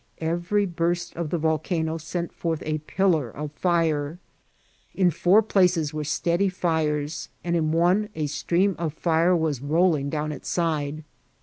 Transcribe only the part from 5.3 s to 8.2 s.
places were steady fires, and in one